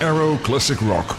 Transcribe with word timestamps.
Arrow 0.00 0.36
Classic 0.42 0.78
Rock. 0.78 1.14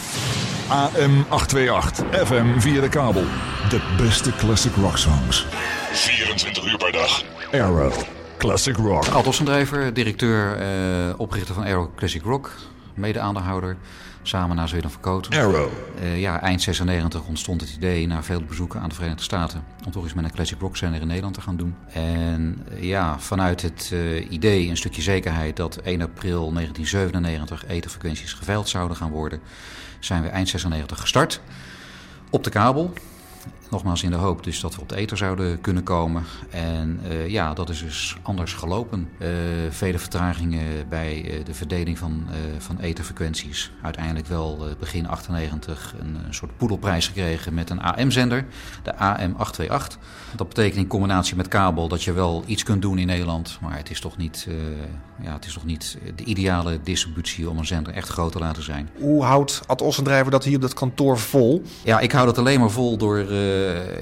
AM 0.68 1.24
828, 1.30 2.02
FM 2.12 2.60
via 2.60 2.80
de 2.80 2.88
kabel. 2.88 3.24
De 3.68 3.80
beste 3.96 4.32
classic 4.32 4.74
rock 4.74 4.98
songs. 4.98 5.46
24 5.92 6.70
uur 6.70 6.78
per 6.78 6.92
dag. 6.92 7.22
Arrow 7.52 7.92
Classic 8.36 8.76
Rock. 8.76 9.06
Altossendrijver, 9.08 9.94
directeur, 9.94 10.56
eh, 10.56 11.14
oprichter 11.16 11.54
van 11.54 11.64
Arrow 11.64 11.88
Classic 11.96 12.22
Rock. 12.22 12.50
Mede-aandeelhouder, 12.98 13.76
samen 14.22 14.56
naar 14.56 14.68
Zweden 14.68 14.90
Verkoot. 14.90 15.30
Arrow. 15.30 15.68
Eh, 16.00 16.20
ja, 16.20 16.40
eind 16.40 16.62
96 16.62 17.26
ontstond 17.26 17.60
het 17.60 17.74
idee 17.74 18.06
na 18.06 18.22
veel 18.22 18.42
bezoeken 18.42 18.80
aan 18.80 18.88
de 18.88 18.94
Verenigde 18.94 19.22
Staten... 19.22 19.64
om 19.86 19.92
toch 19.92 20.02
eens 20.02 20.14
met 20.14 20.24
een 20.24 20.30
classic 20.30 20.60
rock 20.60 20.76
zender 20.76 21.00
in 21.00 21.06
Nederland 21.06 21.34
te 21.34 21.40
gaan 21.40 21.56
doen. 21.56 21.74
En 21.92 22.64
eh, 22.70 22.82
ja, 22.82 23.18
vanuit 23.18 23.62
het 23.62 23.90
eh, 23.92 24.30
idee, 24.30 24.68
een 24.68 24.76
stukje 24.76 25.02
zekerheid... 25.02 25.56
dat 25.56 25.76
1 25.76 26.02
april 26.02 26.52
1997 26.52 27.66
etherfrequenties 27.66 28.32
geveild 28.32 28.68
zouden 28.68 28.96
gaan 28.96 29.10
worden... 29.10 29.40
zijn 29.98 30.22
we 30.22 30.28
eind 30.28 30.48
96 30.48 31.00
gestart 31.00 31.40
op 32.30 32.44
de 32.44 32.50
kabel... 32.50 32.92
Nogmaals 33.70 34.02
in 34.02 34.10
de 34.10 34.16
hoop 34.16 34.44
dus 34.44 34.60
dat 34.60 34.74
we 34.74 34.80
op 34.80 34.88
de 34.88 34.96
ether 34.96 35.16
zouden 35.16 35.60
kunnen 35.60 35.82
komen. 35.82 36.24
En 36.50 37.00
uh, 37.08 37.28
ja, 37.28 37.54
dat 37.54 37.68
is 37.68 37.82
dus 37.82 38.16
anders 38.22 38.52
gelopen. 38.52 39.08
Uh, 39.18 39.28
vele 39.70 39.98
vertragingen 39.98 40.88
bij 40.88 41.24
uh, 41.24 41.44
de 41.44 41.54
verdeling 41.54 41.98
van, 41.98 42.26
van 42.58 42.78
etherfrequenties. 42.78 43.70
Uiteindelijk 43.82 44.26
wel 44.26 44.66
begin 44.78 45.08
98 45.08 45.94
een, 46.00 46.18
een, 46.26 46.34
soort 46.34 46.56
poedelprijs 46.56 47.06
gekregen 47.06 47.54
met 47.54 47.70
een 47.70 47.80
AM-zender, 47.80 48.44
de 48.82 48.94
AM828. 48.94 49.98
Dat 50.36 50.48
betekent 50.48 50.76
in 50.76 50.86
combinatie 50.86 51.36
met 51.36 51.48
kabel 51.48 51.88
dat 51.88 52.02
je 52.02 52.12
wel 52.12 52.42
iets 52.46 52.62
kunt 52.62 52.82
doen 52.82 52.98
in 52.98 53.06
Nederland. 53.06 53.58
Maar 53.60 53.76
het 53.76 53.90
is 53.90 54.00
toch 54.00 54.16
niet, 54.16 54.48
ja, 55.22 55.32
het 55.32 55.46
is 55.46 55.52
toch 55.52 55.64
niet 55.64 55.98
de 56.16 56.24
ideale 56.24 56.80
distributie 56.82 57.50
om 57.50 57.58
een 57.58 57.66
zender 57.66 57.92
echt 57.92 58.08
groot 58.08 58.32
te 58.32 58.38
laten 58.38 58.62
zijn. 58.62 58.88
Hoe 58.98 59.24
houdt 59.24 59.60
Ad 59.66 59.82
Ossendrijver 59.82 60.30
dat 60.30 60.44
hier 60.44 60.56
op 60.56 60.62
dat 60.62 60.74
kantoor 60.74 61.18
vol? 61.18 61.62
Ja, 61.84 62.00
ik 62.00 62.12
hou 62.12 62.26
dat 62.26 62.38
alleen 62.38 62.60
maar 62.60 62.70
vol 62.70 62.96
door 62.96 63.18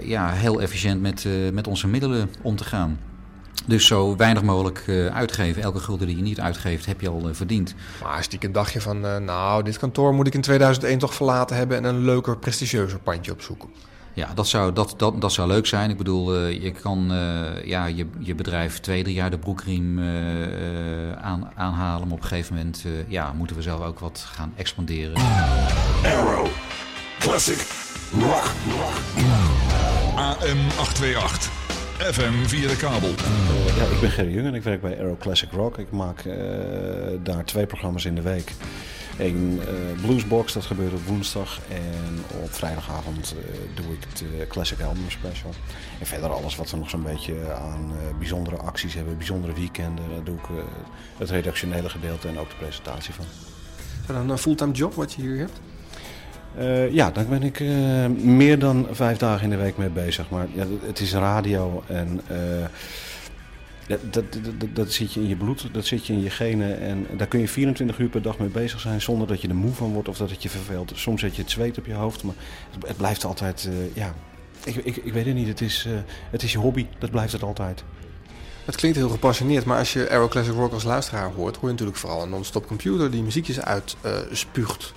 ja, 0.03 0.31
heel 0.31 0.61
efficiënt 0.61 1.01
met, 1.01 1.25
uh, 1.25 1.53
met 1.53 1.67
onze 1.67 1.87
middelen 1.87 2.31
om 2.43 2.57
te 2.57 2.65
gaan. 2.65 2.99
Dus 3.67 3.87
zo 3.87 4.17
weinig 4.17 4.43
mogelijk 4.43 4.85
uh, 4.87 5.07
uitgeven. 5.07 5.63
Elke 5.63 5.79
gulden 5.79 6.07
die 6.07 6.17
je 6.17 6.23
niet 6.23 6.41
uitgeeft, 6.41 6.87
heb 6.87 7.01
je 7.01 7.09
al 7.09 7.29
verdiend. 7.33 7.75
Maar 8.03 8.23
stiekem 8.23 8.53
dacht 8.53 8.73
je 8.73 8.81
van, 8.81 9.01
nou, 9.01 9.63
dit 9.63 9.79
kantoor 9.79 10.15
moet 10.15 10.27
ik 10.27 10.35
in 10.35 10.41
2001 10.41 10.99
toch 10.99 11.15
verlaten 11.15 11.57
hebben... 11.57 11.77
en 11.77 11.85
een 11.85 12.05
leuker, 12.05 12.39
prestigieuzer 12.39 12.99
pandje 12.99 13.33
opzoeken. 13.33 13.69
Ja, 14.13 14.29
dat 14.35 14.49
zou, 14.49 14.73
dat, 14.73 14.95
dat, 14.97 15.21
dat 15.21 15.33
zou 15.33 15.49
leuk 15.49 15.67
zijn. 15.67 15.91
Ik 15.91 15.97
bedoel, 15.97 16.37
uh, 16.37 16.63
je 16.63 16.71
kan 16.71 17.13
uh, 17.13 17.65
ja, 17.65 17.87
je, 17.87 18.07
je 18.19 18.35
bedrijf 18.35 18.81
twee, 18.81 19.03
drie 19.03 19.15
jaar 19.15 19.31
de 19.31 19.39
broekriem 19.39 19.99
aan, 21.21 21.51
aanhalen. 21.55 22.09
Maar 22.09 22.17
op 22.17 22.23
een 22.23 22.29
gegeven 22.29 22.55
moment 22.55 22.85
ja, 23.09 23.33
moeten 23.33 23.57
we 23.57 23.63
zelf 23.63 23.81
ook 23.81 23.99
wat 23.99 24.27
gaan 24.33 24.53
expanderen. 24.57 25.15
Arrow. 26.03 26.47
Classic. 27.19 27.86
Rock. 28.13 28.53
AM 30.17 30.59
828. 30.79 31.51
FM 31.99 32.33
via 32.47 32.69
de 32.69 32.77
kabel. 32.77 33.09
ja, 33.77 33.85
ik 33.95 34.01
ben 34.01 34.11
Gerry 34.11 34.33
Jung 34.33 34.47
en 34.47 34.55
ik 34.55 34.63
werk 34.63 34.81
bij 34.81 34.99
Arrow 34.99 35.19
Classic 35.19 35.51
Rock. 35.53 35.79
Ik 35.79 35.91
maak 35.91 36.25
daar 37.23 37.45
twee 37.45 37.67
programma's 37.67 38.05
in 38.05 38.15
de 38.15 38.23
week. 38.23 38.53
Een 39.19 39.61
uh, 39.61 40.03
bluesbox, 40.03 40.53
dat 40.53 40.65
gebeurt 40.65 40.93
op 40.93 41.07
woensdag. 41.07 41.59
En 41.69 42.25
op 42.43 42.53
vrijdagavond 42.55 43.35
uh, 43.39 43.55
doe 43.75 43.93
ik 43.93 44.05
het 44.09 44.21
uh, 44.21 44.47
Classic 44.49 44.81
Album 44.81 45.11
Special. 45.11 45.51
En 46.01 46.07
verder 46.07 46.33
alles 46.33 46.57
wat 46.57 46.71
we 46.71 46.77
nog 46.77 46.91
zo'n 46.91 47.03
beetje 47.03 47.53
aan 47.55 47.93
bijzondere 48.19 48.57
acties 48.57 48.95
hebben, 48.95 49.17
bijzondere 49.17 49.53
weekenden. 49.53 50.05
Daar 50.15 50.25
doe 50.25 50.37
ik 50.37 50.65
het 51.17 51.31
redactionele 51.31 51.89
gedeelte 51.89 52.29
en 52.29 52.39
ook 52.39 52.49
de 52.49 52.57
presentatie 52.57 53.15
van. 53.15 53.25
Is 54.01 54.07
dat 54.07 54.17
een 54.17 54.39
fulltime 54.39 54.73
job 54.73 54.95
wat 54.95 55.13
je 55.13 55.23
hier 55.23 55.39
hebt? 55.39 55.61
Uh, 56.59 56.93
ja, 56.93 57.11
daar 57.11 57.27
ben 57.27 57.43
ik 57.43 57.61
uh, 57.61 58.07
meer 58.07 58.59
dan 58.59 58.87
vijf 58.91 59.19
dagen 59.19 59.45
in 59.45 59.51
de 59.51 59.57
week 59.57 59.77
mee 59.77 59.89
bezig. 59.89 60.31
Maar 60.31 60.47
ja, 60.53 60.65
het 60.87 61.01
is 61.01 61.13
radio 61.13 61.83
en 61.87 62.21
uh, 62.31 62.39
dat, 63.87 64.13
dat, 64.13 64.25
dat, 64.33 64.69
dat, 64.73 64.93
zit 64.93 65.13
je 65.13 65.21
in 65.21 65.29
je 65.29 65.37
bloed, 65.37 65.69
dat 65.73 65.87
zit 65.87 66.07
je 66.07 66.13
in 66.13 66.23
je 66.23 66.31
genen. 66.31 66.81
En 66.81 67.07
daar 67.17 67.27
kun 67.27 67.41
je 67.41 67.49
24 67.49 67.99
uur 67.99 68.09
per 68.09 68.23
dag 68.23 68.39
mee 68.39 68.49
bezig 68.49 68.81
zijn 68.81 69.01
zonder 69.01 69.27
dat 69.27 69.41
je 69.41 69.49
er 69.49 69.55
moe 69.55 69.73
van 69.73 69.93
wordt 69.93 70.09
of 70.09 70.17
dat 70.17 70.31
het 70.31 70.43
je 70.43 70.49
verveelt. 70.49 70.93
Soms 70.95 71.21
zet 71.21 71.37
je 71.37 71.43
het 71.43 71.51
zweet 71.51 71.79
op 71.79 71.87
je 71.87 71.95
hoofd, 71.95 72.23
maar 72.23 72.35
het, 72.71 72.89
het 72.89 72.97
blijft 72.97 73.25
altijd, 73.25 73.69
ja, 73.93 74.15
ik, 74.65 74.77
ik, 74.77 74.97
ik, 74.97 75.13
weet 75.13 75.27
het 75.27 75.35
niet, 75.35 75.49
het 75.49 75.61
is, 75.61 75.87
het 76.31 76.43
is 76.43 76.53
je 76.53 76.59
hobby, 76.59 76.87
dat 76.99 77.11
blijft 77.11 77.33
het 77.33 77.43
altijd. 77.43 77.85
Het 78.65 78.77
klinkt 78.77 78.97
heel 78.97 79.09
gepassioneerd, 79.09 79.65
maar 79.65 79.79
als 79.79 79.93
je 79.93 80.11
Aero 80.11 80.29
Classic 80.29 80.55
Rock 80.55 80.73
als 80.73 80.85
luisteraar 80.85 81.31
hoort, 81.33 81.57
hoor 81.57 81.65
je 81.65 81.71
natuurlijk 81.71 81.99
vooral 81.99 82.23
een 82.23 82.31
non-stop 82.31 82.67
computer 82.67 83.11
die 83.11 83.23
muziekjes 83.23 83.61
uitspuugt. 83.61 84.93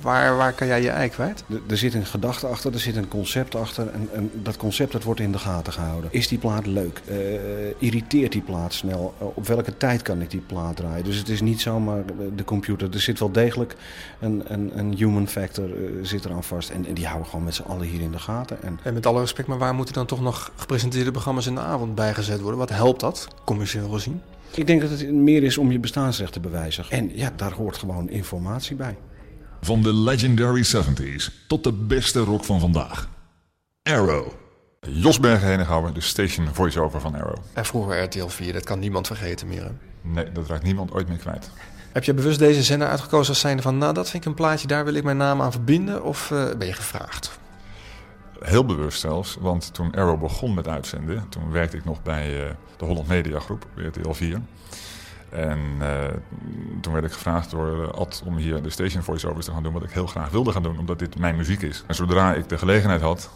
Waar, 0.00 0.36
waar 0.36 0.52
kan 0.52 0.66
jij 0.66 0.82
je 0.82 0.90
ei 0.90 1.08
kwijt? 1.08 1.44
Er, 1.50 1.60
er 1.68 1.76
zit 1.76 1.94
een 1.94 2.06
gedachte 2.06 2.46
achter, 2.46 2.72
er 2.72 2.80
zit 2.80 2.96
een 2.96 3.08
concept 3.08 3.54
achter. 3.54 3.88
En, 3.88 4.08
en 4.12 4.30
dat 4.34 4.56
concept 4.56 4.92
dat 4.92 5.02
wordt 5.02 5.20
in 5.20 5.32
de 5.32 5.38
gaten 5.38 5.72
gehouden. 5.72 6.10
Is 6.12 6.28
die 6.28 6.38
plaat 6.38 6.66
leuk? 6.66 7.00
Uh, 7.08 7.16
irriteert 7.78 8.32
die 8.32 8.42
plaat 8.42 8.72
snel? 8.72 9.14
Uh, 9.20 9.26
op 9.26 9.46
welke 9.46 9.76
tijd 9.76 10.02
kan 10.02 10.20
ik 10.20 10.30
die 10.30 10.40
plaat 10.40 10.76
draaien? 10.76 11.04
Dus 11.04 11.16
het 11.16 11.28
is 11.28 11.40
niet 11.40 11.60
zomaar 11.60 12.02
de 12.36 12.44
computer. 12.44 12.88
Er 12.92 13.00
zit 13.00 13.18
wel 13.18 13.30
degelijk 13.30 13.76
een, 14.20 14.42
een, 14.46 14.78
een 14.78 14.96
human 14.96 15.28
factor 15.28 15.68
uh, 15.68 16.04
zit 16.04 16.24
eraan 16.24 16.44
vast. 16.44 16.70
En, 16.70 16.86
en, 16.86 16.94
die 16.94 17.06
houden 17.06 17.28
gewoon 17.28 17.44
met 17.44 17.54
z'n 17.54 17.62
allen 17.62 17.86
hier 17.86 18.00
in 18.00 18.12
de 18.12 18.18
gaten. 18.18 18.62
En... 18.62 18.78
en 18.82 18.94
met 18.94 19.06
alle 19.06 19.20
respect, 19.20 19.48
maar 19.48 19.58
waar 19.58 19.74
moeten 19.74 19.94
dan 19.94 20.06
toch 20.06 20.20
nog 20.20 20.52
gepresenteerde 20.56 21.10
programma's 21.10 21.46
in 21.46 21.54
de 21.54 21.60
avond 21.60 21.94
bijgezet 21.94 22.40
worden? 22.40 22.58
Wat 22.58 22.70
helpt 22.70 23.00
dat, 23.00 23.28
commercieel 23.44 23.88
gezien? 23.88 24.20
Ik 24.54 24.66
denk 24.66 24.80
dat 24.80 24.90
het 24.90 25.12
meer 25.12 25.42
is 25.42 25.58
om 25.58 25.72
je 25.72 25.78
bestaansrecht 25.78 26.32
te 26.32 26.40
bewijzen. 26.40 26.84
En 26.88 27.10
ja, 27.14 27.32
daar 27.36 27.52
hoort 27.52 27.76
gewoon 27.76 28.10
informatie 28.10 28.76
bij. 28.76 28.96
Van 29.64 29.82
de 29.82 29.94
legendary 29.94 30.64
70s 30.64 31.46
tot 31.46 31.64
de 31.64 31.72
beste 31.72 32.20
rock 32.20 32.44
van 32.44 32.60
vandaag. 32.60 33.08
Arrow. 33.82 34.32
Jos 34.80 35.20
Bergen 35.20 35.48
Henegouwer, 35.48 35.94
de 35.94 36.00
station 36.00 36.48
voice-over 36.52 37.00
van 37.00 37.14
Arrow. 37.14 37.36
En 37.52 37.64
vroeger 37.64 38.02
RTL 38.02 38.26
4, 38.26 38.52
dat 38.52 38.64
kan 38.64 38.78
niemand 38.78 39.06
vergeten 39.06 39.48
meer. 39.48 39.62
Hè? 39.62 39.70
Nee, 40.00 40.32
dat 40.32 40.46
raakt 40.46 40.62
niemand 40.62 40.92
ooit 40.92 41.08
meer 41.08 41.16
kwijt. 41.16 41.50
Heb 41.92 42.04
je 42.04 42.14
bewust 42.14 42.38
deze 42.38 42.62
zender 42.62 42.88
uitgekozen 42.88 43.28
als 43.28 43.40
zijnde 43.40 43.62
van... 43.62 43.78
nou, 43.78 43.94
dat 43.94 44.10
vind 44.10 44.22
ik 44.22 44.28
een 44.28 44.36
plaatje, 44.36 44.66
daar 44.66 44.84
wil 44.84 44.94
ik 44.94 45.04
mijn 45.04 45.16
naam 45.16 45.42
aan 45.42 45.52
verbinden? 45.52 46.04
Of 46.04 46.30
uh, 46.30 46.54
ben 46.58 46.66
je 46.66 46.72
gevraagd? 46.72 47.38
Heel 48.40 48.64
bewust 48.64 49.00
zelfs, 49.00 49.36
want 49.40 49.74
toen 49.74 49.94
Arrow 49.94 50.20
begon 50.20 50.54
met 50.54 50.68
uitzenden... 50.68 51.28
toen 51.28 51.50
werkte 51.50 51.76
ik 51.76 51.84
nog 51.84 52.02
bij 52.02 52.44
uh, 52.44 52.50
de 52.76 52.84
Holland 52.84 53.08
Media 53.08 53.38
Groep, 53.38 53.66
RTL 53.76 54.12
4... 54.12 54.40
En 55.34 55.58
uh, 55.80 55.88
toen 56.80 56.92
werd 56.92 57.04
ik 57.04 57.12
gevraagd 57.12 57.50
door 57.50 57.90
Ad 57.92 58.22
om 58.24 58.36
hier 58.36 58.62
de 58.62 58.70
station 58.70 59.02
voiceovers 59.02 59.46
te 59.46 59.52
gaan 59.52 59.62
doen, 59.62 59.72
wat 59.72 59.82
ik 59.82 59.90
heel 59.90 60.06
graag 60.06 60.30
wilde 60.30 60.52
gaan 60.52 60.62
doen, 60.62 60.78
omdat 60.78 60.98
dit 60.98 61.18
mijn 61.18 61.36
muziek 61.36 61.62
is. 61.62 61.84
En 61.86 61.94
zodra 61.94 62.34
ik 62.34 62.48
de 62.48 62.58
gelegenheid 62.58 63.00
had, 63.00 63.30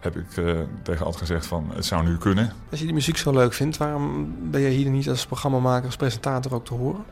heb 0.00 0.16
ik 0.16 0.36
uh, 0.36 0.60
tegen 0.82 1.06
Ad 1.06 1.16
gezegd 1.16 1.46
van 1.46 1.70
het 1.74 1.84
zou 1.84 2.04
nu 2.04 2.16
kunnen. 2.16 2.52
Als 2.70 2.78
je 2.78 2.84
die 2.84 2.94
muziek 2.94 3.16
zo 3.16 3.32
leuk 3.32 3.52
vindt, 3.52 3.76
waarom 3.76 4.34
ben 4.50 4.60
je 4.60 4.68
hier 4.68 4.90
niet 4.90 5.08
als 5.08 5.26
programmamaker, 5.26 5.86
als 5.86 5.96
presentator 5.96 6.54
ook 6.54 6.64
te 6.64 6.74
horen? 6.74 7.04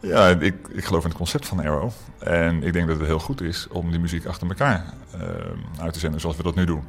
Ja, 0.00 0.28
ik, 0.28 0.68
ik 0.68 0.84
geloof 0.84 1.02
in 1.02 1.08
het 1.08 1.18
concept 1.18 1.46
van 1.46 1.60
Arrow. 1.60 1.90
En 2.18 2.62
ik 2.62 2.72
denk 2.72 2.88
dat 2.88 2.98
het 2.98 3.06
heel 3.06 3.18
goed 3.18 3.40
is 3.40 3.68
om 3.68 3.90
die 3.90 4.00
muziek 4.00 4.26
achter 4.26 4.48
elkaar 4.48 4.84
uh, 5.14 5.20
uit 5.82 5.92
te 5.92 5.98
zenden 5.98 6.20
zoals 6.20 6.36
we 6.36 6.42
dat 6.42 6.54
nu 6.54 6.64
doen. 6.64 6.84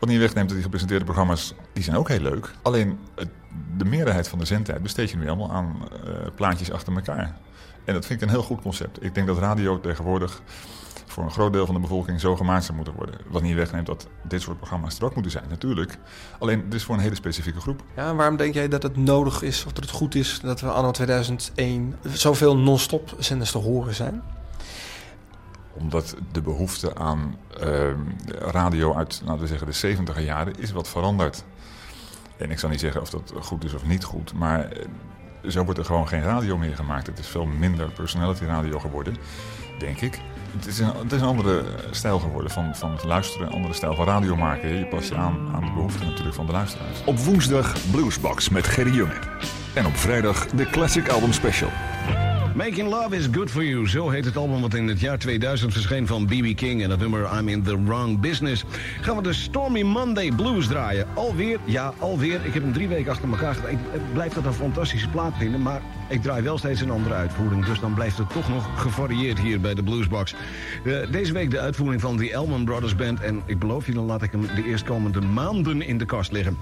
Wat 0.00 0.08
niet 0.08 0.18
wegneemt 0.18 0.46
dat 0.46 0.54
die 0.54 0.62
gepresenteerde 0.62 1.04
programma's, 1.04 1.54
die 1.72 1.82
zijn 1.82 1.96
ook 1.96 2.08
heel 2.08 2.20
leuk. 2.20 2.50
Alleen 2.62 2.98
de 3.76 3.84
meerderheid 3.84 4.28
van 4.28 4.38
de 4.38 4.44
zendtijd 4.44 4.82
besteed 4.82 5.10
je 5.10 5.16
nu 5.16 5.28
allemaal 5.28 5.52
aan 5.52 5.76
uh, 6.06 6.10
plaatjes 6.34 6.72
achter 6.72 6.94
elkaar. 6.94 7.36
En 7.84 7.94
dat 7.94 8.06
vind 8.06 8.22
ik 8.22 8.28
een 8.28 8.34
heel 8.34 8.42
goed 8.42 8.60
concept. 8.60 9.04
Ik 9.04 9.14
denk 9.14 9.26
dat 9.26 9.38
radio 9.38 9.80
tegenwoordig 9.80 10.42
voor 11.06 11.24
een 11.24 11.30
groot 11.30 11.52
deel 11.52 11.66
van 11.66 11.74
de 11.74 11.80
bevolking 11.80 12.20
zo 12.20 12.36
gemaakt 12.36 12.64
zou 12.64 12.76
moeten 12.76 12.94
worden. 12.94 13.14
Wat 13.28 13.42
niet 13.42 13.54
wegneemt 13.54 13.86
dat 13.86 14.06
dit 14.22 14.42
soort 14.42 14.56
programma's 14.56 14.98
er 14.98 15.04
ook 15.04 15.14
moeten 15.14 15.32
zijn, 15.32 15.44
natuurlijk. 15.48 15.98
Alleen, 16.38 16.64
dit 16.64 16.74
is 16.74 16.84
voor 16.84 16.94
een 16.94 17.00
hele 17.00 17.14
specifieke 17.14 17.60
groep. 17.60 17.82
Ja, 17.96 18.14
waarom 18.14 18.36
denk 18.36 18.54
jij 18.54 18.68
dat 18.68 18.82
het 18.82 18.96
nodig 18.96 19.42
is, 19.42 19.64
of 19.64 19.72
dat 19.72 19.84
het 19.84 19.92
goed 19.92 20.14
is, 20.14 20.40
dat 20.42 20.60
we 20.60 20.70
anno 20.70 20.90
2001 20.90 21.96
zoveel 22.12 22.56
non-stop 22.56 23.14
zenders 23.18 23.50
te 23.50 23.58
horen 23.58 23.94
zijn? 23.94 24.22
Omdat 25.72 26.16
de 26.32 26.42
behoefte 26.42 26.94
aan 26.94 27.36
uh, 27.62 27.90
radio 28.38 28.94
uit, 28.94 29.22
laten 29.24 29.40
we 29.40 29.46
zeggen, 29.46 29.66
de 29.66 29.72
70 29.72 30.22
jaren 30.22 30.58
is 30.58 30.72
wat 30.72 30.88
veranderd. 30.88 31.44
En 32.36 32.50
ik 32.50 32.58
zal 32.58 32.68
niet 32.68 32.80
zeggen 32.80 33.00
of 33.00 33.10
dat 33.10 33.32
goed 33.40 33.64
is 33.64 33.74
of 33.74 33.84
niet 33.84 34.04
goed, 34.04 34.34
maar 34.34 34.68
zo 35.48 35.64
wordt 35.64 35.78
er 35.78 35.84
gewoon 35.84 36.08
geen 36.08 36.22
radio 36.22 36.56
meer 36.56 36.76
gemaakt. 36.76 37.06
Het 37.06 37.18
is 37.18 37.26
veel 37.26 37.46
minder 37.46 37.90
personality 37.90 38.44
radio 38.44 38.78
geworden, 38.78 39.16
denk 39.78 40.00
ik. 40.00 40.20
Het 40.56 40.66
is 40.66 40.78
een, 40.78 40.92
het 40.96 41.12
is 41.12 41.20
een 41.20 41.26
andere 41.26 41.64
stijl 41.90 42.18
geworden 42.18 42.50
van, 42.50 42.76
van 42.76 42.98
luisteren, 43.04 43.46
een 43.46 43.52
andere 43.52 43.74
stijl 43.74 43.94
van 43.94 44.06
radio 44.06 44.36
maken. 44.36 44.68
Je 44.68 44.86
past 44.86 45.08
je 45.08 45.14
aan 45.14 45.50
aan 45.54 45.64
de 45.64 45.72
behoeften 45.74 46.06
natuurlijk 46.06 46.34
van 46.34 46.46
de 46.46 46.52
luisteraars. 46.52 47.04
Op 47.04 47.18
woensdag 47.18 47.90
Bluesbox 47.90 48.48
met 48.48 48.66
Gerry 48.66 48.94
Junge. 48.94 49.18
En 49.74 49.86
op 49.86 49.96
vrijdag 49.96 50.46
de 50.46 50.64
Classic 50.64 51.08
Album 51.08 51.32
Special. 51.32 51.70
Making 52.54 52.88
Love 52.88 53.16
is 53.16 53.26
Good 53.32 53.50
For 53.50 53.64
You. 53.64 53.88
Zo 53.88 54.08
heet 54.08 54.24
het 54.24 54.36
album 54.36 54.60
wat 54.60 54.74
in 54.74 54.88
het 54.88 55.00
jaar 55.00 55.18
2000 55.18 55.72
verscheen 55.72 56.06
van 56.06 56.26
B.B. 56.26 56.56
King. 56.56 56.82
En 56.82 56.90
het 56.90 57.00
nummer 57.00 57.38
I'm 57.38 57.48
in 57.48 57.62
the 57.62 57.84
Wrong 57.84 58.20
Business. 58.20 58.64
Gaan 59.00 59.16
we 59.16 59.22
de 59.22 59.32
Stormy 59.32 59.82
Monday 59.82 60.32
Blues 60.32 60.66
draaien. 60.66 61.06
Alweer, 61.14 61.58
ja, 61.64 61.92
alweer. 61.98 62.40
Ik 62.44 62.54
heb 62.54 62.62
hem 62.62 62.72
drie 62.72 62.88
weken 62.88 63.10
achter 63.10 63.28
elkaar 63.30 63.54
gedaan. 63.54 63.70
Ik 63.70 63.78
blijf 64.12 64.32
dat 64.32 64.44
een 64.44 64.52
fantastische 64.52 65.08
plaat 65.08 65.32
vinden. 65.38 65.62
Maar 65.62 65.82
ik 66.08 66.22
draai 66.22 66.42
wel 66.42 66.58
steeds 66.58 66.80
een 66.80 66.90
andere 66.90 67.14
uitvoering. 67.14 67.64
Dus 67.64 67.80
dan 67.80 67.94
blijft 67.94 68.18
het 68.18 68.30
toch 68.30 68.48
nog 68.48 68.80
gevarieerd 68.80 69.38
hier 69.38 69.60
bij 69.60 69.74
de 69.74 69.82
Bluesbox. 69.82 70.34
Uh, 70.84 71.10
deze 71.10 71.32
week 71.32 71.50
de 71.50 71.60
uitvoering 71.60 72.00
van 72.00 72.16
de 72.16 72.32
Elman 72.32 72.64
Brothers 72.64 72.96
Band. 72.96 73.20
En 73.20 73.42
ik 73.46 73.58
beloof 73.58 73.86
je, 73.86 73.92
dan 73.92 74.04
laat 74.04 74.22
ik 74.22 74.32
hem 74.32 74.46
de 74.54 74.64
eerstkomende 74.64 75.20
maanden 75.20 75.82
in 75.82 75.98
de 75.98 76.06
kast 76.06 76.32
liggen. 76.32 76.56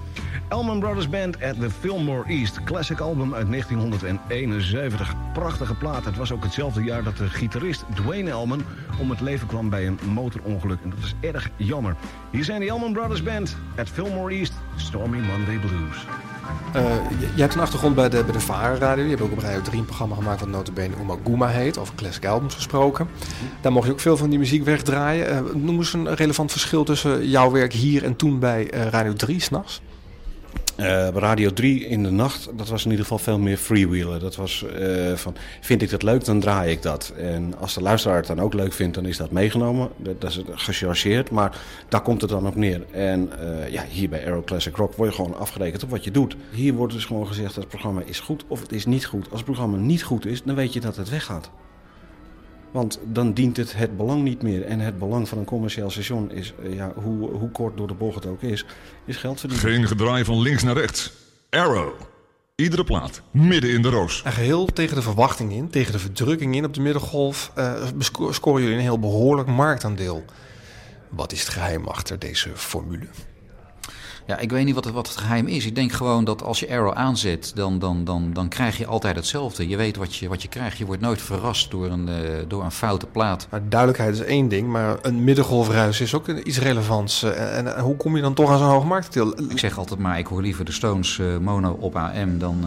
Elman 0.49 0.79
Brothers 0.79 1.09
Band 1.09 1.43
at 1.43 1.59
the 1.59 1.69
Fillmore 1.69 2.27
East. 2.27 2.63
Classic 2.63 2.99
album 2.99 3.33
uit 3.33 3.49
1971. 3.49 5.15
Prachtige 5.33 5.75
plaat. 5.75 6.05
Het 6.05 6.17
was 6.17 6.31
ook 6.31 6.43
hetzelfde 6.43 6.83
jaar 6.83 7.03
dat 7.03 7.17
de 7.17 7.29
gitarist 7.29 7.83
Dwayne 7.95 8.29
Elman 8.29 8.63
om 8.99 9.09
het 9.09 9.21
leven 9.21 9.47
kwam 9.47 9.69
bij 9.69 9.87
een 9.87 9.99
motorongeluk. 10.05 10.79
En 10.83 10.89
dat 10.89 10.99
is 10.99 11.15
erg 11.21 11.49
jammer. 11.55 11.95
Hier 12.31 12.43
zijn 12.43 12.59
de 12.59 12.67
Elman 12.67 12.93
Brothers 12.93 13.23
Band 13.23 13.55
at 13.77 13.89
Fillmore 13.89 14.33
East. 14.33 14.53
Stormy 14.75 15.19
Monday 15.19 15.57
Blues. 15.57 16.05
Uh, 16.75 16.83
je 17.35 17.41
hebt 17.41 17.53
een 17.53 17.61
achtergrond 17.61 17.95
bij 17.95 18.09
de, 18.09 18.23
bij 18.23 18.33
de 18.33 18.39
Vara 18.39 18.75
Radio. 18.75 19.03
Je 19.03 19.09
hebt 19.09 19.21
ook 19.21 19.31
op 19.31 19.39
Radio 19.39 19.61
3 19.61 19.79
een 19.79 19.85
programma 19.85 20.15
gemaakt 20.15 20.39
wat 20.39 20.49
notabene 20.49 20.95
Umaguma 21.01 21.47
heet. 21.47 21.77
Over 21.77 21.95
classic 21.95 22.25
albums 22.25 22.55
gesproken. 22.55 23.07
Daar 23.61 23.71
mocht 23.71 23.85
je 23.85 23.91
ook 23.91 23.99
veel 23.99 24.17
van 24.17 24.29
die 24.29 24.39
muziek 24.39 24.63
wegdraaien. 24.63 25.33
Uh, 25.33 25.53
noem 25.53 25.77
eens 25.77 25.93
een 25.93 26.15
relevant 26.15 26.51
verschil 26.51 26.83
tussen 26.83 27.29
jouw 27.29 27.51
werk 27.51 27.73
hier 27.73 28.03
en 28.03 28.15
toen 28.15 28.39
bij 28.39 28.73
uh, 28.73 28.85
Radio 28.85 29.13
3 29.13 29.39
s'nachts. 29.39 29.81
Uh, 30.79 31.07
Radio 31.07 31.53
3 31.53 31.85
in 31.85 32.03
de 32.03 32.11
nacht, 32.11 32.49
dat 32.57 32.69
was 32.69 32.83
in 32.83 32.89
ieder 32.89 33.05
geval 33.05 33.19
veel 33.19 33.39
meer 33.39 33.57
freewheelen. 33.57 34.19
Dat 34.19 34.35
was 34.35 34.65
uh, 34.79 35.13
van, 35.15 35.35
vind 35.61 35.81
ik 35.81 35.89
dat 35.89 36.03
leuk, 36.03 36.25
dan 36.25 36.39
draai 36.39 36.71
ik 36.71 36.81
dat. 36.81 37.13
En 37.17 37.53
als 37.57 37.73
de 37.73 37.81
luisteraar 37.81 38.17
het 38.17 38.27
dan 38.27 38.39
ook 38.39 38.53
leuk 38.53 38.73
vindt, 38.73 38.95
dan 38.95 39.05
is 39.05 39.17
dat 39.17 39.31
meegenomen. 39.31 39.89
Dat, 39.97 40.23
is 40.23 40.41
gechargeerd, 40.53 41.31
maar 41.31 41.57
daar 41.89 42.01
komt 42.01 42.21
het 42.21 42.29
dan 42.29 42.47
op 42.47 42.55
neer. 42.55 42.85
En 42.91 43.31
uh, 43.41 43.69
ja, 43.69 43.83
hier 43.89 44.09
bij 44.09 44.25
Aero 44.25 44.41
Classic 44.45 44.75
Rock 44.75 44.93
word 44.95 45.09
je 45.09 45.15
gewoon 45.15 45.37
afgerekend 45.37 45.83
op 45.83 45.89
wat 45.89 46.03
je 46.03 46.11
doet. 46.11 46.35
Hier 46.51 46.73
wordt 46.73 46.93
dus 46.93 47.05
gewoon 47.05 47.27
gezegd 47.27 47.47
dat 47.47 47.63
het 47.63 47.67
programma 47.67 48.01
is 48.05 48.19
goed 48.19 48.43
of 48.47 48.61
het 48.61 48.71
is 48.71 48.85
niet 48.85 49.05
goed. 49.05 49.25
Als 49.29 49.39
het 49.39 49.45
programma 49.45 49.77
niet 49.77 50.03
goed 50.03 50.25
is, 50.25 50.43
dan 50.43 50.55
weet 50.55 50.73
je 50.73 50.79
dat 50.79 50.95
het 50.95 51.09
weggaat. 51.09 51.49
Want 52.71 52.99
dan 53.03 53.33
dient 53.33 53.57
het 53.57 53.75
het 53.75 53.97
belang 53.97 54.23
niet 54.23 54.41
meer. 54.41 54.65
En 54.65 54.79
het 54.79 54.99
belang 54.99 55.29
van 55.29 55.37
een 55.37 55.45
commercieel 55.45 55.89
station 55.89 56.31
is, 56.31 56.53
ja, 56.69 56.93
hoe, 56.95 57.29
hoe 57.29 57.51
kort 57.51 57.77
door 57.77 57.87
de 57.87 57.93
bocht 57.93 58.15
het 58.15 58.25
ook 58.25 58.41
is, 58.41 58.65
is 59.05 59.17
geld 59.17 59.39
verdienen. 59.39 59.69
Geen 59.69 59.87
gedraai 59.87 60.23
van 60.25 60.39
links 60.39 60.63
naar 60.63 60.77
rechts. 60.77 61.11
Arrow. 61.49 61.91
Iedere 62.55 62.83
plaat, 62.83 63.21
midden 63.31 63.69
in 63.69 63.81
de 63.81 63.89
roos. 63.89 64.21
En 64.23 64.31
geheel 64.31 64.65
tegen 64.65 64.95
de 64.95 65.01
verwachting 65.01 65.51
in, 65.51 65.69
tegen 65.69 65.91
de 65.91 65.99
verdrukking 65.99 66.55
in 66.55 66.65
op 66.65 66.73
de 66.73 66.81
middengolf, 66.81 67.51
uh, 67.57 67.87
scoren 68.29 68.61
jullie 68.61 68.77
een 68.77 68.81
heel 68.81 68.99
behoorlijk 68.99 69.47
marktaandeel. 69.47 70.25
Wat 71.09 71.31
is 71.31 71.39
het 71.39 71.49
geheim 71.49 71.87
achter 71.87 72.19
deze 72.19 72.49
formule? 72.55 73.07
Ja, 74.29 74.37
ik 74.37 74.51
weet 74.51 74.65
niet 74.65 74.75
wat 74.75 74.85
het, 74.85 74.93
wat 74.93 75.07
het 75.07 75.17
geheim 75.17 75.47
is. 75.47 75.65
Ik 75.65 75.75
denk 75.75 75.91
gewoon 75.91 76.23
dat 76.23 76.43
als 76.43 76.59
je 76.59 76.69
Arrow 76.69 76.93
aanzet, 76.93 77.51
dan, 77.55 77.79
dan, 77.79 78.03
dan, 78.03 78.33
dan 78.33 78.47
krijg 78.47 78.77
je 78.77 78.85
altijd 78.85 79.15
hetzelfde. 79.15 79.67
Je 79.67 79.77
weet 79.77 79.95
wat 79.95 80.15
je, 80.15 80.27
wat 80.27 80.41
je 80.41 80.47
krijgt. 80.47 80.77
Je 80.77 80.85
wordt 80.85 81.01
nooit 81.01 81.21
verrast 81.21 81.71
door 81.71 81.85
een, 81.85 82.09
uh, 82.09 82.15
door 82.47 82.63
een 82.63 82.71
foute 82.71 83.05
plaat. 83.05 83.47
Maar 83.49 83.61
duidelijkheid 83.69 84.13
is 84.13 84.21
één 84.21 84.47
ding, 84.47 84.67
maar 84.67 84.97
een 85.01 85.23
middengolfruis 85.23 86.01
is 86.01 86.13
ook 86.13 86.27
iets 86.27 86.59
relevants. 86.59 87.23
Uh, 87.23 87.57
en, 87.57 87.75
en, 87.75 87.83
hoe 87.83 87.95
kom 87.95 88.15
je 88.15 88.21
dan 88.21 88.33
toch 88.33 88.51
aan 88.51 88.57
zo'n 88.57 88.67
hoog 88.67 88.85
marktdeel? 88.85 89.39
Ik 89.49 89.59
zeg 89.59 89.77
altijd 89.77 89.99
maar, 89.99 90.17
ik 90.17 90.27
hoor 90.27 90.41
liever 90.41 90.65
de 90.65 90.71
Stones 90.71 91.17
uh, 91.17 91.37
mono 91.37 91.77
op 91.79 91.95
AM 91.95 92.39
dan, 92.39 92.65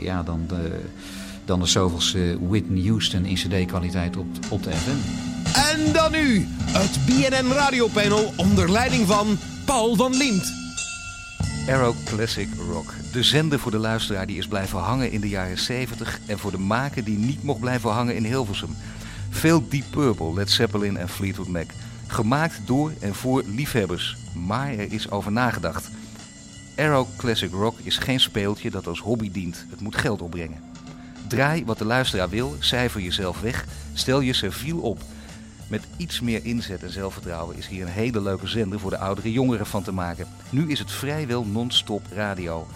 ja, 0.00 0.22
dan 0.22 0.44
de, 0.48 0.80
dan 1.44 1.60
de 1.60 1.66
zoveelste 1.66 2.38
Whitney 2.48 2.86
Houston 2.86 3.24
in 3.24 3.34
cd-kwaliteit 3.34 4.16
op, 4.16 4.26
op 4.48 4.62
de 4.62 4.70
FM. 4.70 4.98
En 5.72 5.92
dan 5.92 6.12
nu, 6.12 6.48
het 6.66 6.98
BNN 7.06 7.52
Radiopanel 7.52 8.32
onder 8.36 8.70
leiding 8.70 9.06
van 9.06 9.38
Paul 9.64 9.94
van 9.94 10.16
Liemt. 10.16 10.63
Arrow 11.68 11.94
Classic 12.04 12.48
Rock. 12.70 12.92
De 13.12 13.22
zender 13.22 13.58
voor 13.58 13.70
de 13.70 13.78
luisteraar 13.78 14.26
die 14.26 14.38
is 14.38 14.48
blijven 14.48 14.78
hangen 14.78 15.10
in 15.10 15.20
de 15.20 15.28
jaren 15.28 15.58
70 15.58 16.18
en 16.26 16.38
voor 16.38 16.50
de 16.50 16.58
maker 16.58 17.04
die 17.04 17.18
niet 17.18 17.42
mocht 17.42 17.60
blijven 17.60 17.90
hangen 17.90 18.16
in 18.16 18.24
Hilversum. 18.24 18.76
Veel 19.30 19.68
Deep 19.68 19.84
Purple, 19.90 20.34
Led 20.34 20.50
Zeppelin 20.50 20.96
en 20.96 21.08
Fleetwood 21.08 21.48
Mac. 21.48 21.66
Gemaakt 22.06 22.60
door 22.64 22.92
en 23.00 23.14
voor 23.14 23.42
liefhebbers, 23.46 24.16
maar 24.34 24.72
er 24.72 24.92
is 24.92 25.10
over 25.10 25.32
nagedacht. 25.32 25.90
Arrow 26.76 27.06
Classic 27.16 27.52
Rock 27.52 27.78
is 27.82 27.98
geen 27.98 28.20
speeltje 28.20 28.70
dat 28.70 28.86
als 28.86 29.00
hobby 29.00 29.30
dient. 29.30 29.66
Het 29.70 29.80
moet 29.80 29.96
geld 29.96 30.22
opbrengen. 30.22 30.62
Draai 31.28 31.64
wat 31.64 31.78
de 31.78 31.84
luisteraar 31.84 32.28
wil, 32.28 32.56
cijfer 32.58 33.00
jezelf 33.00 33.40
weg, 33.40 33.64
stel 33.92 34.20
je 34.20 34.32
serviel 34.32 34.78
op. 34.78 35.00
Met 35.66 35.86
iets 35.96 36.20
meer 36.20 36.44
inzet 36.44 36.82
en 36.82 36.90
zelfvertrouwen 36.90 37.56
is 37.56 37.66
hier 37.66 37.82
een 37.82 37.92
hele 37.92 38.20
leuke 38.20 38.46
zender 38.46 38.80
voor 38.80 38.90
de 38.90 38.98
oudere 38.98 39.32
jongeren 39.32 39.66
van 39.66 39.82
te 39.82 39.92
maken. 39.92 40.26
Nu 40.50 40.70
is 40.70 40.78
het 40.78 40.92
vrijwel 40.92 41.44
non-stop 41.44 42.02
radio. 42.12 42.66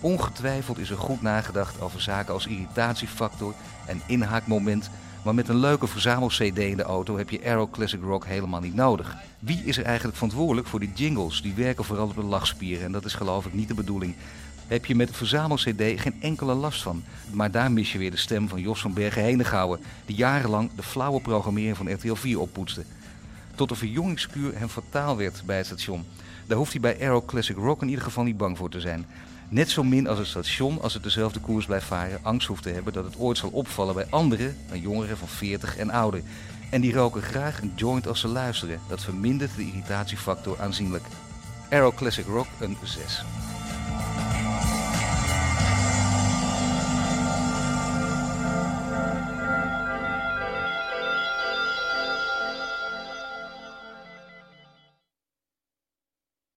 Ongetwijfeld 0.00 0.78
is 0.78 0.90
er 0.90 0.98
goed 0.98 1.22
nagedacht 1.22 1.80
over 1.80 2.00
zaken 2.00 2.34
als 2.34 2.46
irritatiefactor 2.46 3.54
en 3.86 4.00
inhaakmoment. 4.06 4.90
Maar 5.24 5.34
met 5.34 5.48
een 5.48 5.56
leuke 5.56 5.86
verzamel-CD 5.86 6.58
in 6.58 6.76
de 6.76 6.82
auto 6.82 7.16
heb 7.16 7.30
je 7.30 7.44
Aero 7.44 7.68
Classic 7.68 8.00
Rock 8.02 8.26
helemaal 8.26 8.60
niet 8.60 8.74
nodig. 8.74 9.16
Wie 9.38 9.62
is 9.64 9.78
er 9.78 9.84
eigenlijk 9.84 10.16
verantwoordelijk 10.16 10.66
voor 10.66 10.80
die 10.80 10.92
jingles? 10.94 11.42
Die 11.42 11.54
werken 11.54 11.84
vooral 11.84 12.06
op 12.06 12.14
de 12.14 12.22
lachspieren 12.22 12.84
en 12.84 12.92
dat 12.92 13.04
is 13.04 13.14
geloof 13.14 13.46
ik 13.46 13.54
niet 13.54 13.68
de 13.68 13.74
bedoeling 13.74 14.14
heb 14.68 14.86
je 14.86 14.94
met 14.94 15.08
het 15.08 15.16
verzamel-cd 15.16 16.00
geen 16.00 16.16
enkele 16.20 16.54
last 16.54 16.82
van. 16.82 17.02
Maar 17.30 17.50
daar 17.50 17.72
mis 17.72 17.92
je 17.92 17.98
weer 17.98 18.10
de 18.10 18.16
stem 18.16 18.48
van 18.48 18.60
Jos 18.60 18.80
van 18.80 18.92
Bergen 18.92 19.22
Henegouwen, 19.22 19.80
die 20.06 20.16
jarenlang 20.16 20.70
de 20.76 20.82
flauwe 20.82 21.20
programmering 21.20 21.76
van 21.76 21.92
RTL 21.92 22.14
4 22.14 22.40
oppoetste. 22.40 22.84
Tot 23.54 23.68
de 23.68 23.74
verjongingskuur 23.74 24.58
hem 24.58 24.68
fataal 24.68 25.16
werd 25.16 25.42
bij 25.46 25.56
het 25.56 25.66
station. 25.66 26.04
Daar 26.46 26.58
hoeft 26.58 26.72
hij 26.72 26.80
bij 26.80 27.00
Aero 27.00 27.22
Classic 27.22 27.56
Rock 27.56 27.82
in 27.82 27.88
ieder 27.88 28.04
geval 28.04 28.24
niet 28.24 28.36
bang 28.36 28.56
voor 28.56 28.70
te 28.70 28.80
zijn. 28.80 29.06
Net 29.48 29.70
zo 29.70 29.84
min 29.84 30.08
als 30.08 30.18
het 30.18 30.26
station, 30.26 30.82
als 30.82 30.94
het 30.94 31.02
dezelfde 31.02 31.40
koers 31.40 31.66
blijft 31.66 31.86
varen, 31.86 32.18
angst 32.22 32.48
hoeft 32.48 32.62
te 32.62 32.70
hebben 32.70 32.92
dat 32.92 33.04
het 33.04 33.18
ooit 33.18 33.38
zal 33.38 33.50
opvallen 33.50 33.94
bij 33.94 34.06
anderen, 34.10 34.56
dan 34.68 34.80
jongeren 34.80 35.16
van 35.16 35.28
40 35.28 35.76
en 35.76 35.90
ouder. 35.90 36.22
En 36.70 36.80
die 36.80 36.92
roken 36.92 37.22
graag 37.22 37.62
een 37.62 37.72
joint 37.76 38.06
als 38.08 38.20
ze 38.20 38.28
luisteren. 38.28 38.80
Dat 38.88 39.02
vermindert 39.02 39.56
de 39.56 39.66
irritatiefactor 39.66 40.60
aanzienlijk. 40.60 41.04
Aero 41.70 41.92
Classic 41.92 42.26
Rock 42.26 42.46
een 42.60 42.76
6. 42.82 43.24